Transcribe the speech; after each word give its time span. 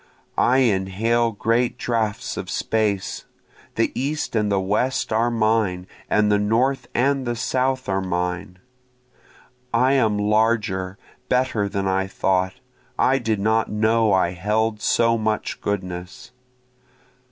I 0.39 0.57
inhale 0.57 1.31
great 1.31 1.77
draughts 1.77 2.35
of 2.35 2.49
space, 2.49 3.25
The 3.75 3.91
east 3.93 4.35
and 4.35 4.51
the 4.51 4.59
west 4.59 5.13
are 5.13 5.29
mine, 5.29 5.85
and 6.09 6.31
the 6.31 6.39
north 6.39 6.87
and 6.95 7.27
the 7.27 7.35
south 7.35 7.87
are 7.87 8.01
mine. 8.01 8.57
I 9.71 9.93
am 9.93 10.17
larger, 10.17 10.97
better 11.29 11.69
than 11.69 11.87
I 11.87 12.07
thought, 12.07 12.55
I 12.97 13.19
did 13.19 13.39
not 13.39 13.69
know 13.69 14.11
I 14.11 14.31
held 14.31 14.81
so 14.81 15.19
much 15.19 15.61
goodness. 15.61 16.31